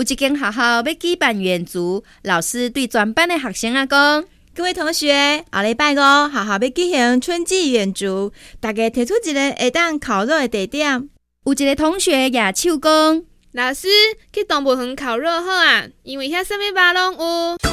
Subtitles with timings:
[0.00, 11.06] 有一间学校要举办远足，老师对全班的学生啊讲：各位同学，下礼拜五学校要举行春季远足，大家提出一个会当烤肉的地点。
[11.44, 13.88] 有一个同学举手讲：老师
[14.32, 17.69] 去动物园烤肉好啊，因为遐什么肉拢有。